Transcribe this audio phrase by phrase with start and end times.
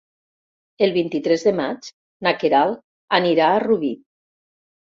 [0.87, 1.91] El vint-i-tres de maig
[2.29, 2.83] na Queralt
[3.21, 3.95] anirà a Rubí.